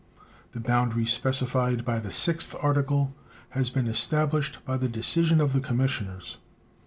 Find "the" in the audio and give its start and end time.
0.53-0.59, 1.99-2.09, 4.77-4.89, 5.53-5.59